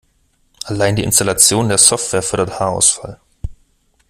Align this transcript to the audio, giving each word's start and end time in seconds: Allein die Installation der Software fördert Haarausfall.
Allein 0.65 0.95
die 0.95 1.03
Installation 1.03 1.69
der 1.69 1.77
Software 1.77 2.23
fördert 2.23 2.59
Haarausfall. 2.59 3.19